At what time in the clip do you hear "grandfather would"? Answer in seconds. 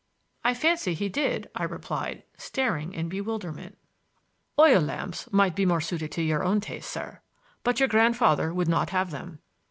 7.87-8.67